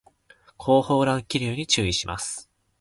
[0.57, 2.49] 後方乱気流に注意します